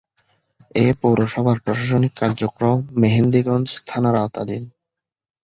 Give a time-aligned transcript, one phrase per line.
[0.75, 4.63] এ পৌরসভার প্রশাসনিক কার্যক্রম মেহেন্দিগঞ্জ থানার আওতাধীন।